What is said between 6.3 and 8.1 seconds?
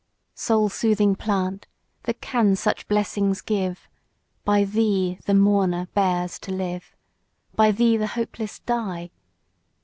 to live! By thee the